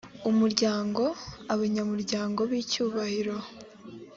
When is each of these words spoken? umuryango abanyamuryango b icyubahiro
umuryango 0.29 1.03
abanyamuryango 1.53 2.39
b 2.49 2.51
icyubahiro 2.61 3.35